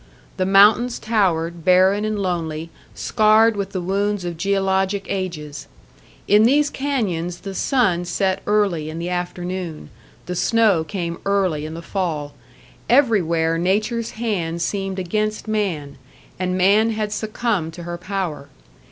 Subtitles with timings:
[0.37, 5.67] The mountains towered, barren and lonely, scarred with the wounds of geologic ages.
[6.27, 9.91] In these canyons the sun set early in the afternoon,
[10.25, 12.33] the snow came early in the fall;
[12.89, 15.99] everywhere Nature's hand seemed against man,
[16.39, 18.49] and man had succumbed to her power.